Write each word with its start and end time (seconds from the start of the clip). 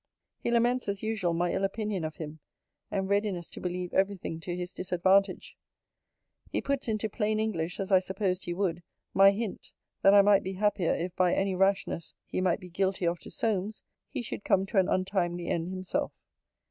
'He 0.39 0.49
laments, 0.49 0.89
as 0.89 1.03
usual, 1.03 1.31
my 1.35 1.53
ill 1.53 1.63
opinion 1.63 2.03
of 2.03 2.15
him, 2.15 2.39
and 2.89 3.07
readiness 3.07 3.51
to 3.51 3.61
believe 3.61 3.93
every 3.93 4.17
thing 4.17 4.39
to 4.39 4.55
his 4.57 4.73
disadvantage. 4.73 5.55
He 6.49 6.59
puts 6.59 6.87
into 6.87 7.07
plain 7.07 7.39
English, 7.39 7.79
as 7.79 7.91
I 7.91 7.99
supposed 7.99 8.45
he 8.45 8.53
would, 8.55 8.81
my 9.13 9.29
hint, 9.29 9.71
that 10.01 10.15
I 10.15 10.23
might 10.23 10.41
be 10.41 10.53
happier, 10.53 10.95
if, 10.95 11.15
by 11.15 11.35
any 11.35 11.53
rashness 11.53 12.15
he 12.25 12.41
might 12.41 12.59
be 12.59 12.67
guilty 12.69 13.05
of 13.05 13.19
to 13.19 13.29
Solmes, 13.29 13.83
he 14.09 14.23
should 14.23 14.43
come 14.43 14.65
to 14.65 14.79
an 14.79 14.89
untimely 14.89 15.49
end 15.49 15.67
himself.' 15.69 16.13